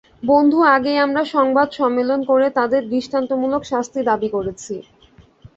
[0.23, 4.75] বহু আগেই আমরা সংবাদ সম্মেলন করে তাঁদের দৃষ্টান্তমূলক শাস্তির দাবি করেছি।